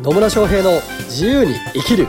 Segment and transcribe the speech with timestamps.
[0.00, 2.06] 野村翔平の自由に生きる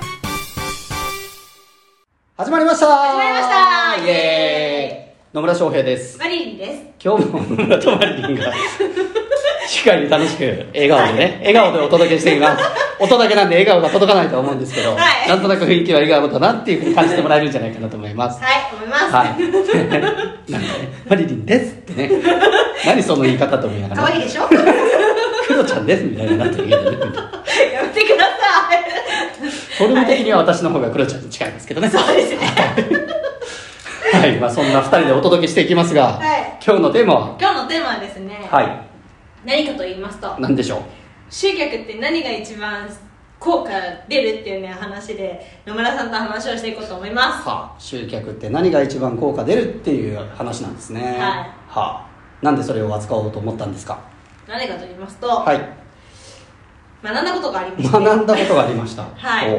[2.38, 6.82] 始まりました始まりましたイエーイ野村翔平ですマリリンです。
[7.04, 8.54] 今日も野村とマリリンが
[9.68, 12.64] しっかり楽しく笑顔でね笑顔でお届けしています
[13.00, 19.04] 音だけなんで笑顔が届かないと思うんですけど、はいなんとなく雰囲気は笑顔だなっていうふうに感じてもらえるんじゃないかなと思いますはい、思います。
[19.14, 20.52] はい。
[20.52, 22.22] なんかね、マリリンですってね。
[22.86, 24.02] 何その言い方と思いながら。
[24.02, 24.42] 可愛いでしょ？
[24.44, 24.50] や
[25.48, 26.98] クロちゃんですみたいになってるけどね。
[29.80, 31.90] フォルム的には私の方がクロちゃんに近いんですけどね。
[31.90, 32.40] そうですね。
[34.12, 34.38] はい。
[34.38, 38.86] まあそんな二人でお届けしていきますが、はい今日のテーマは、今日のテーマはですね、はい。
[39.46, 40.82] 何かと言いますと、何でしょう？
[41.30, 42.90] 集客って何が一番
[43.40, 43.70] 効果
[44.10, 47.48] 出るっていうね、話で、野村さんと話をしていこうと思います。
[47.48, 51.02] はあ、集客って何が一番効果出るっていう話なんですね。
[51.02, 52.10] はいはあ。
[52.42, 53.98] なんでそれを扱おうと思ったんですか？
[54.46, 55.62] 何かと言いますと、はい。
[57.04, 59.04] 学んだことがありまして、学んだことがありました。
[59.16, 59.58] はいお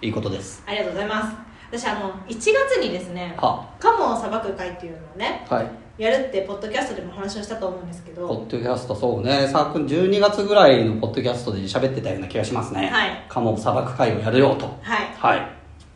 [0.00, 0.62] いいことです。
[0.66, 1.36] ありがとうございます。
[1.70, 5.54] 私、あの、1月にですね、はカモを裁く会っていうのをね、あ。
[5.56, 5.66] はい。
[5.98, 15.14] やるって、ポッドキャストでも話をしたと思うんですけポど、ッドキャストそうねさく12月ぐらいのポッドキャストで喋ってたような気がしますねはいカモ砂漠会をやるよとはい。
[15.18, 15.48] はい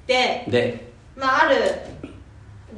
[0.09, 1.57] で、でまあ、ある、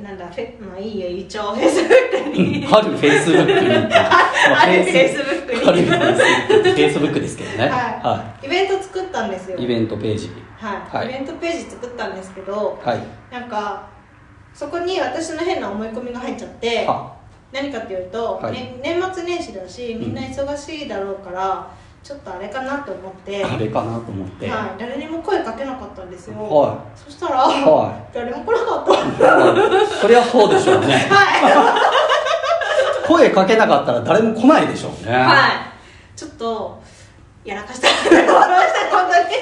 [0.04, 2.68] なんだ、フェまあいいよ、一応、フェイスブックに。
[2.70, 5.66] あるフェイスブックにある Facebook に。
[5.66, 7.68] あるフェイスブックですけどね。
[7.70, 8.46] は、はい。
[8.46, 9.56] イベント作ったんですよ。
[9.56, 11.08] いイベントページはい、はい。
[11.08, 13.00] イベントページ作ったんですけど、はい。
[13.32, 13.88] なんか、
[14.52, 17.16] そこに私の変な思い込みが入っちゃって、は。
[17.50, 18.52] 何かっていうと、はい。
[18.52, 21.70] ね年末年始だし、みんな忙しいだろうから、
[22.04, 26.36] ちょっとあれかなと思って、あれかなと思ってはい、誰にも声かけなかったんですよ。
[26.36, 28.92] はそしたら、は誰も来なかった。
[28.92, 31.80] はいそりゃそうでしょうね は
[33.02, 33.08] い。
[33.08, 35.50] 声かけなかったら誰も来ないでしょうねはい。
[36.14, 36.78] ちょっと、
[37.42, 39.34] やらかしたと思いました、本当に。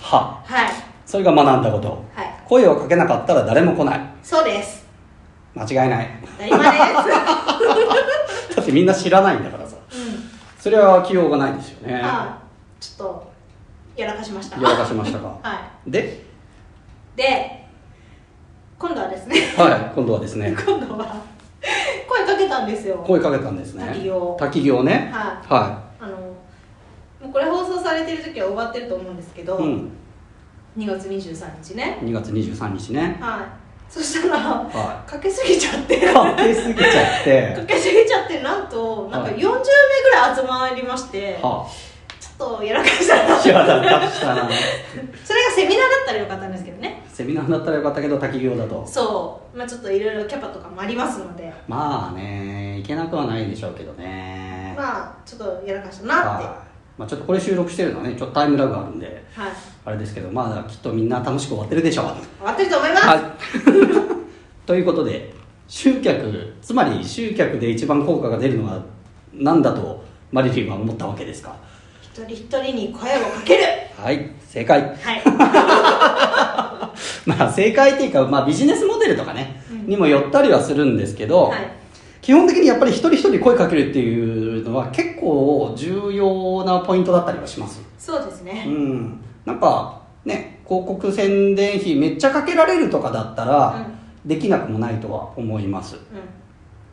[0.00, 0.70] ははい。
[1.04, 2.34] それが学んだことはい。
[2.48, 4.86] 声をかけなかったら誰も来ないそうです。
[5.54, 6.08] 間違いない
[6.38, 8.56] 当たり前です。
[8.56, 9.59] だってみんな知らないんだから。
[10.60, 11.94] それは起用がないですよね。
[11.94, 12.38] は
[12.78, 12.84] い。
[12.84, 13.32] ちょっと、
[13.96, 14.60] やらかしました。
[14.60, 15.28] やらかしましたか。
[15.42, 16.22] はで、
[17.16, 17.16] い。
[17.16, 17.66] で、
[18.78, 20.52] 今度はですね、はい、今度はですね。
[20.66, 21.16] 今度は、
[22.06, 23.02] 声かけたんですよ。
[23.06, 23.86] 声かけたんですね。
[23.86, 24.36] 滝行。
[24.38, 25.10] 滝行ね。
[25.10, 29.90] ははあの、もうこれ放送されてる時は終わってると思うんですけど、い、うん、
[30.76, 31.98] 2月23日ね。
[32.02, 33.16] 2月23日ね。
[33.18, 33.59] はい。
[33.90, 35.98] そしたら、はかけすぎちゃって。
[35.98, 37.54] いかけすぎちゃって。
[37.56, 39.32] かけすぎちゃってなんとなんかはい。
[39.34, 39.50] 40名ぐ
[40.12, 41.66] らい集まりまして、は
[42.20, 44.48] ちょっとやらかしたなあ、やらかしたな
[45.24, 47.02] それがセミナーだったらよかったんですけどね。
[47.08, 48.86] セミナーだったらよかったけど滝行だと。
[48.86, 49.58] そう。
[49.58, 51.52] まあちょっといろいろキャパとかもありますので。
[51.66, 54.72] まあねいけなくはないでしょうけどね。
[54.78, 56.44] まあちょっとやらかしたなって。
[56.46, 56.69] はい
[57.00, 59.52] まあ、ちょっとこれ収録してるのはねちょっとタイムラグあるんではい。
[59.86, 62.04] あれですけどまあきっとみんな楽しく終わってるでしょう。
[62.04, 62.14] 終
[62.46, 63.20] わってると思います、はい。
[64.66, 65.32] ということで、
[65.66, 68.82] 集客、つまり集客で一番効果が出るのは
[69.32, 71.56] 何だとマリリンは思ったわけですか？
[72.02, 73.62] 一人一人に声をかける。
[73.96, 74.78] はい、正解。
[74.82, 74.94] はい。
[77.24, 79.86] まあ正解っていうか、まあビジネスモデルとかね、うん。
[79.86, 81.79] にもよったりはするんですけど、はい
[82.20, 87.80] 基本的にやっぱり一人一人声かけるっていうのは結構重要なポイントだったりはします。
[87.80, 88.64] うそうですね。
[88.66, 89.20] ん。
[89.44, 93.86] なんかね、広告宣伝費めっちゃかけられるとかだったら、
[94.24, 95.96] うできなくもないとは思います。
[95.96, 95.98] う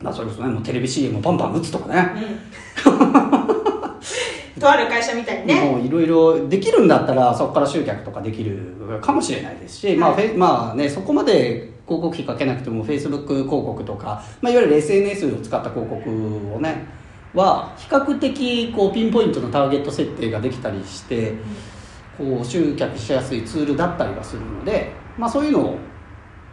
[0.00, 3.48] まあ、それこそね、もうテレビ CM をバンバン打つとかね、んうん。
[4.58, 5.60] とある会社みたいにね。
[5.60, 16.84] もういろいろできるんだったら、そこから集客とかできるかもしれないですし、まあ、フェイまあね、そこまで広告費かけなくても、Facebook 広告とか、まあ、いわゆる SNS を使った広告をね、
[17.32, 21.32] は、比較的こうピンポイントのターゲット設定ができたりして、
[22.18, 25.78] こう集客しやすいツールだったりはするので、まあ、そういうのを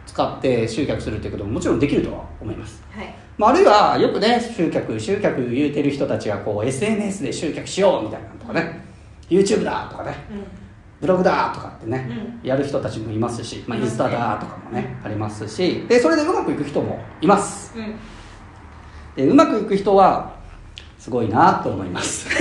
[0.06, 2.82] 使って集客するっていうことももちろんできるとは思います。
[2.90, 8.80] はいまあ、あるいはよくね集客集客言うてる人たちがこう SNS で集客しようみたいなのとかね
[9.28, 10.65] YouTube だとかねうん
[11.00, 17.74] ブログだとかってね、やる人たちもいますし、まあ、インスタだとかもね、ありますしでそれでうまくいく人もいます。
[17.76, 17.94] うん。
[19.14, 20.34] でうまくいく人は
[20.98, 22.26] すごいなと思います。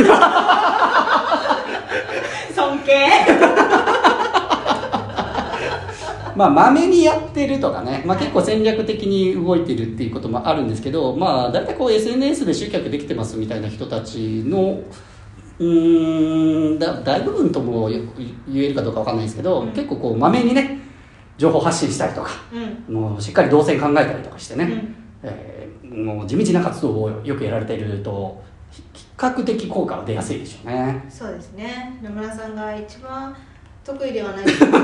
[2.55, 2.93] 尊敬。
[6.35, 14.79] まあまめにやってるとかね、まあ、結構戦略的に動いてるっていうこともあるんですけどまあ大体こう SNS で集客できてますみたいな人たちの
[15.59, 18.01] うーんだ大部分ともよ
[18.47, 19.71] 言えるかどうかわかんないですけど、うん。
[19.71, 20.79] 結構こうまめにね
[21.37, 22.29] 情報発信したりとか
[22.89, 22.95] うん。
[22.95, 24.95] もうしっかり動線考えたりとかしてね、うん。
[25.23, 25.65] えー
[25.95, 31.05] もう地道な活動をよくやられているとき較的効果は出やすいでしょうね。
[31.09, 31.97] そうですね。
[32.03, 33.33] 野村さんが一番
[33.85, 34.75] 得意ではないですよね。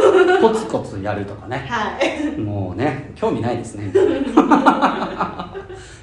[0.40, 1.66] コツコツやるとかね。
[1.68, 2.40] はい。
[2.40, 3.92] もうね興味ないですね。
[3.92, 5.50] ま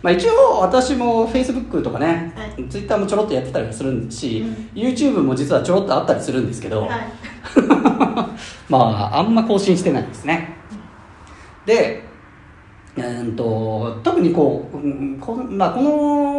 [0.04, 2.70] あ一応私も Facebook とかね、はい。
[2.70, 4.46] Twitter もちょろっとやってたりはするし、
[4.76, 6.90] う YouTube も実はちょろっとあったりするんですけど、はい。
[8.70, 10.56] まああんま更新してないですね。
[11.66, 12.08] で
[12.98, 16.39] えー、と特にこう、うんこんまあ、この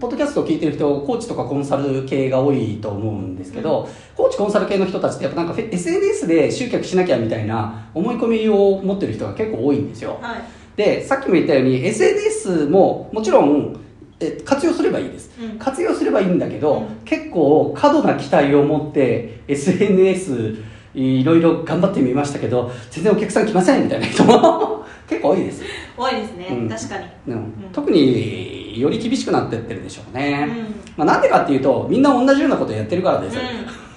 [0.00, 10.18] ポッドキャストを聞いてる人コーチとかコンサル系が多いと思うんですけど、コーチコンサル系の人たちってやっぱなんか SNS で集客しなきゃみたいな思い込みを持ってる人が結構多いんですよ。
[10.20, 10.42] はい。
[10.76, 13.78] でさっきも言ったように SNS ももちろん
[14.20, 15.58] え活用すればいいです、うん。
[15.58, 16.86] 活用すればいいんだけど、うん。
[17.04, 20.56] 結構過度な期待を持って SNS
[20.94, 25.62] いろいろ頑張ってみましたけど全然お客さん来ませんみたいな人も 結構多いです、
[25.96, 26.68] 多いですね、うん。
[26.68, 27.04] 確かに。
[27.28, 27.52] うん。
[27.72, 30.74] 特により厳しくなってってるでしょうね、うん。
[30.96, 33.36] まあ、なんでかっていうとみんな同じようなことやってるからです、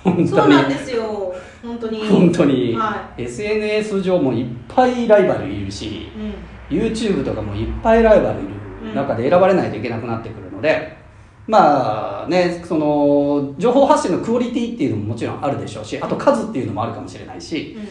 [0.05, 0.27] うん、本当に。
[0.27, 1.35] そうなんですよ。
[1.63, 2.07] 本当に。
[2.07, 6.07] 本当に、は SNS 上もいっぱいライバルいるしい、
[6.71, 6.77] うん。
[6.77, 10.97] YouTube とかもいっぱいライバルいる中で選ばれないといけなくなってくるので、
[11.47, 17.87] まあねその情報発信のクオリティっていうのももちろんあるでしょうしあと数っていうのもあるかもしれないしうん。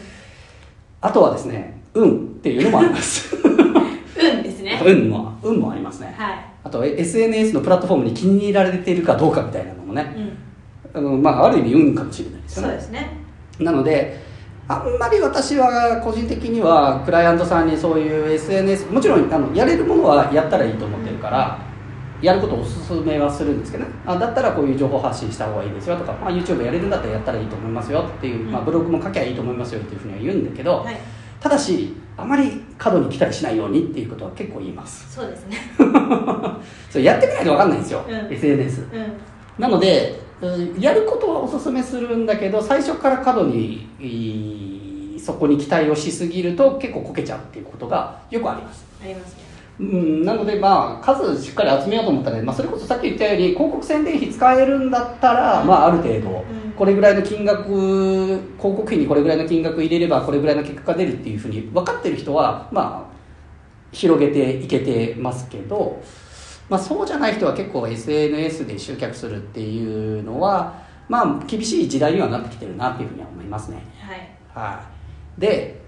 [1.01, 3.35] あとはですね運っていうのもあります。
[3.45, 4.79] 運ですね。
[4.85, 6.13] 運も運もありますね。
[6.15, 10.13] はいあと SNS のプラットフォームに気に入られているかどうかみたいなのもね。
[10.93, 10.99] うん。
[10.99, 12.67] あの、まあ、ある意味運かもしれないですよね。
[12.67, 13.17] そうですね。
[13.59, 14.21] なので
[14.67, 21.57] あんまり私は個人的にはクライアントさんにそういう SNS もちろんあのやれるものはやったらいいと思ってるから
[22.21, 23.91] やることをおすすめはするんですけどね。
[24.05, 30.97] あだったらこういう情報発信した方がいいですよとか、まあ、YouTube やれるんだったらやったらいいと思いますよっていう、うんまあ、ブログも書きゃいいと思いますよっていうふうには言うんだけど、はい。
[31.39, 35.13] ただしあまり過度に期待しないようにっていうことは結構言います。
[35.13, 35.57] そうですね。
[36.89, 38.33] それやってみないと分かんないんですよ、うん。
[38.33, 39.13] SNS うん。
[39.57, 48.85] なのでうんやることはおすすめするんだけど最初から過度にそこに期待をしすぎると結構こけちゃうっていうことがよくあります。
[49.03, 49.47] ありますね。
[49.79, 63.17] うんなのでまあ数しっかり集めようと思ったら、まあ、それこそさっき言ったように広告宣伝費使えるんだったら、まあ、ある程度うんこれぐらいの金額広告費にこれぐらいの金額入れればこれぐらいの結果が出るっていうふうに分かってる人はまあ
[63.91, 66.01] 広げていけてますけど、
[66.69, 73.83] まあ、そうじゃない人は結構 SNS で集客するっていうのはまあ厳しい時代にはなってきてるなっていうふうには思いますね。
[73.99, 74.29] はい。
[74.53, 74.83] は
[75.37, 75.81] い、で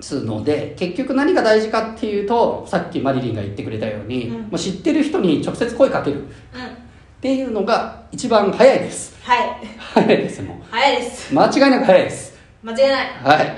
[0.00, 4.42] すので結局何が大事かっていうとさっきマリリンが言ってくれたように、うん。
[4.44, 6.22] もう知ってる人に直接声かける。
[6.22, 6.83] っうん
[7.24, 9.16] ていうのが一番早いです。
[9.22, 9.38] はい。
[9.78, 11.32] 早いですも早いです。
[11.32, 12.38] う間違いなく早いです。
[12.62, 13.06] 間違いない。
[13.22, 13.56] はい。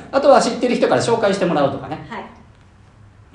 [0.10, 2.06] あとは知ってる人から紹介してもらうとかね。
[2.08, 2.22] はい。
[2.22, 2.24] っ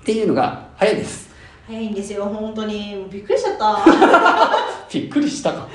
[0.03, 1.29] ていうのが早いです。
[1.67, 2.25] 早いんですよ。
[2.25, 3.05] 本当に。
[3.11, 3.77] びっくりしちゃった。
[4.91, 5.67] びっくりしたか。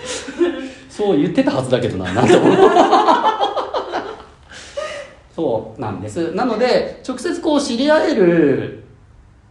[0.91, 2.51] そう言ってたはずだけどななんとも
[5.37, 6.35] そうなんです。
[6.35, 8.83] なので直接こう知り合える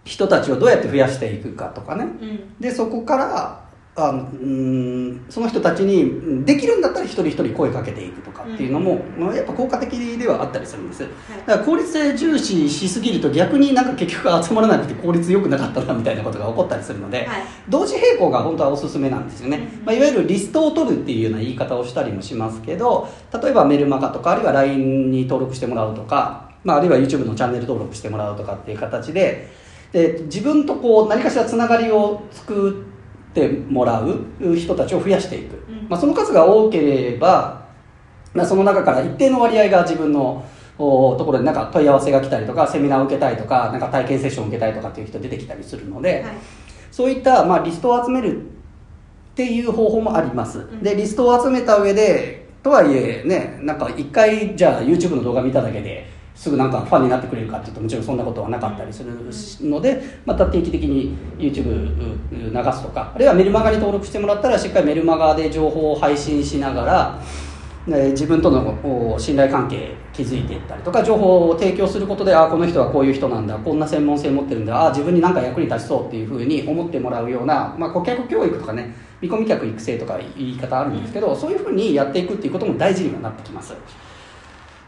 [0.03, 2.03] 人たちをどうやって増やしていくかとかね。
[2.03, 2.53] うん。
[2.59, 3.66] でそこから
[3.99, 11.01] あのうーんその人たちにできるんだったら一人一人声かけていくとかっていうのも、まあやっぱ効果的ではあったりするんです。
[11.01, 17.41] だから効率性重視しすぎると逆になんか結局集まらなくて効率良くなかったなみたいなことが起こったりするので、はい。
[17.69, 29.49] 同時並行が本当はおすすめなんですよね、うんまあ、いわゆるリストを取るっていうような言い方をしたりもしますけど例えばメルマガとかあるいは LINE に登録してもらうとか、まあ、あるいは YouTube のチャンネル登録してもらうとかっていう形で
[29.91, 32.85] で自分とこう何かしらつながりを作
[33.45, 35.87] ってもらう人たちを増やしていく、うん。
[35.89, 37.67] まあ、その数が多ければ、
[38.33, 40.43] まあ、その中から一定の割合が自分の
[40.79, 46.33] おところでなんか問い合わせが来たりとかセミナーを受けたいとかなんか体験セッションを受けたいとかっていう人出てきたりするので、はい。
[46.91, 48.45] そういった、まあ、リストを集めるっ
[49.35, 50.83] ていう方法もあります、ん。
[50.83, 59.11] でリストを集めた上でとはいえねなんか一回じゃあ YouTube の動画見ただけですぐなんかファンになってくれるかっていうともちろんそんなことはなかったりする
[59.67, 61.97] ので、また定期的に YouTube
[62.31, 67.21] 流すとかあるいはメルマガに登録してもらったらしっかりメルマガで情報を配信しながら
[67.87, 83.73] 自分との信頼関係築いていったりとか情報を提供することでああこの人はこういう人なんだこんな専門性持ってるんだあ自分に何か役に立ちそうっていうふうに思ってもらうような、まあ、顧客教育とかね見込み客育成とか言い方あるんですけどそういうふうにやっていくっていうことも大事にはなってきます。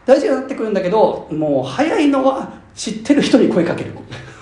[0.06, 3.92] 大事になってくるんだけどもう早いのは知ってる人に声かける。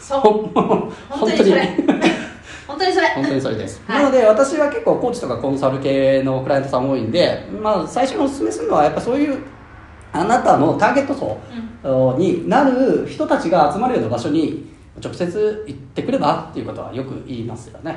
[0.01, 0.21] そう。
[0.21, 1.37] 本本当に。
[1.37, 1.77] それ。
[2.67, 3.09] 本当にそれ。
[3.09, 4.03] 本当にそれです、はい。
[4.03, 9.39] なので私は結構コーチとかコンサル系のクライアントさん多いんで、まあ、最初にお勧めするのはやっぱそういう
[10.13, 14.67] あなたのターゲット層になる人たちが集まるような場所に
[15.03, 17.97] 直接行ってくればっていうことはよく言いますよね、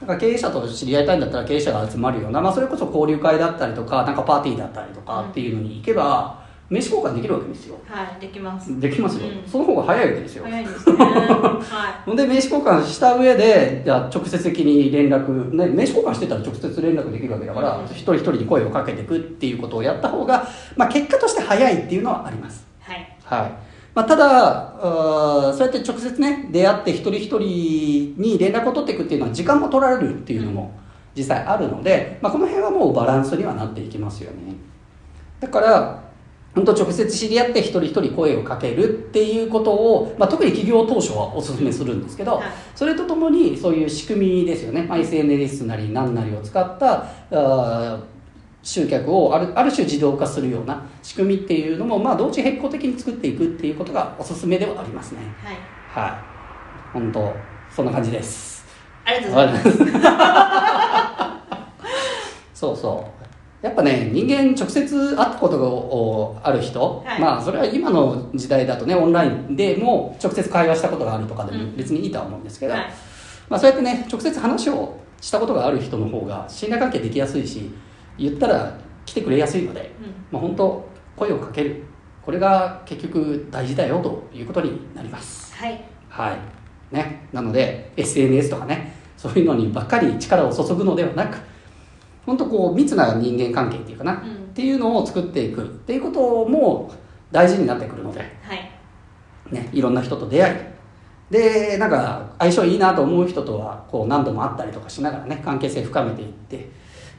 [0.00, 6.39] だから経営者と知り合いたいんだったら経営者が集まるような、まあ、それこそ交流会だったりとかなんかパーティーだったりとかっていうのに行けば
[6.70, 7.76] 名刺交換できるわけですよ。
[7.84, 8.78] はいできます。
[8.78, 9.50] できますよ、うん。
[9.50, 10.44] その方が早いわけですよ。
[10.44, 10.96] 早いですね。
[11.04, 17.84] はほん で名刺交換した上でじゃあ直接的に連絡、ね、名刺交換してたら直接連絡できるわけだから、うん。
[17.86, 20.46] 一人一人に声をかけていくっていうことをやった方が、
[20.76, 22.64] まあ、結果として早いっていうのはあります。
[22.88, 23.42] いはい。
[23.42, 23.52] はい。
[23.92, 27.38] まあ、ただそうやって直接ね出会って一人一人
[28.16, 30.78] に連絡を取っていくっていうのは時間も取られるっていうのも
[31.16, 34.54] 実際あるので、まあ、この辺はもうバランスにはなっていきますよね。
[35.40, 36.09] だから
[36.54, 42.48] 本当直接知り合って一人一人声をかけるっていうことを、まあ、特に企業当初はお勧めするんですけど、はい。
[42.74, 47.06] それとともにそういう仕組みですよね、まあ、SNS なり何なりを使った
[48.62, 55.20] 集客をあるある種自動化するような仕組みっていうのも、まあ、同時並行的に作っていくっていうことがおすすめではありますね。
[55.44, 56.08] はい。
[56.10, 56.18] はい。
[56.92, 57.32] 本当
[57.70, 58.66] そんな感じです。
[59.04, 59.60] ありがとうございま
[61.30, 61.38] す。
[62.60, 63.19] そうそう
[63.62, 67.20] やっぱね人間直接会ったことがある人、はい。
[67.20, 71.76] まあそれは今の時代だとねオンラインでも直接会話したことがあるとかでもうん。
[71.76, 72.82] 別にいいとは思うんですけど、はい。
[73.48, 77.70] まあ、そうやってね直接話をしたことがある人の方が信頼関係できやすいし
[78.16, 80.14] 言ったら来てくれやすいので、うん。
[80.30, 81.84] まあ、本当声をかける。
[82.22, 85.54] これが結局大事だよということになります。
[85.54, 85.84] はい。
[86.08, 86.94] はい。
[86.94, 87.28] ね。
[87.32, 91.49] なので SNS とかねそういうのにばっかり力を注ぐのではなく
[92.26, 94.18] 本当こう密な人間関係っていうかな、うん。
[94.18, 94.22] っ
[94.52, 95.64] ていうのを作っていく。
[95.64, 96.92] っていうことも
[97.30, 98.70] 大事になってくるのではい。
[99.50, 100.54] ね、いろんな人と出会い。
[101.30, 106.68] でなんか相性いいなと思う人とはこう何度も会ったりとかしながらね関係性深めていって。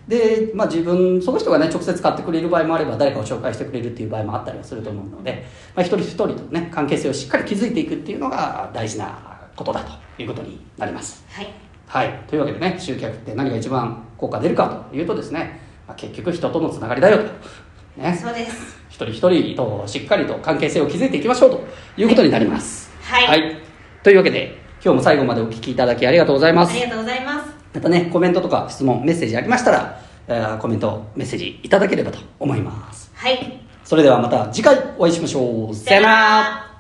[0.08, 11.24] で、まあ、自分その人がね直接買ってくれる場合もあれば誰かを紹介してくれるっていう場合もあったりはすると思うので、まあ、一人一人とね関係性をしっかり築いていくっていうのが大事なことだということになります。
[11.29, 11.48] はい。
[11.88, 17.24] はい、というわけでね集客って何が一番効果出るかというとですね、まあ、結局人とのつながりだよと。
[18.01, 22.90] ね、そうです一人一人としっかりと関係性を築いていきましょうということになります。
[23.01, 23.58] はい
[24.04, 26.82] というわけで、今日も最後までお聞きいただきありがとうございますあり。
[26.84, 33.12] がとうございますまたね、コメントとか質問、メッセージありましたら、えーコメント、メッセージいただければと思います。
[33.16, 35.75] はいそれではまた次回お会いしましょう。
[35.75, 36.71] さよなら。